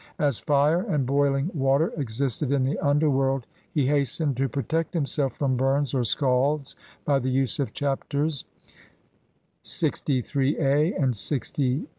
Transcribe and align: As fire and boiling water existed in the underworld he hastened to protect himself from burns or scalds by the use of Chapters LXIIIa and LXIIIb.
As 0.17 0.39
fire 0.39 0.81
and 0.81 1.05
boiling 1.05 1.51
water 1.53 1.93
existed 1.95 2.51
in 2.51 2.63
the 2.63 2.79
underworld 2.79 3.45
he 3.71 3.85
hastened 3.85 4.35
to 4.37 4.49
protect 4.49 4.95
himself 4.95 5.33
from 5.37 5.55
burns 5.55 5.93
or 5.93 6.03
scalds 6.03 6.75
by 7.05 7.19
the 7.19 7.29
use 7.29 7.59
of 7.59 7.71
Chapters 7.71 8.43
LXIIIa 9.63 10.97
and 10.99 11.13
LXIIIb. 11.13 11.85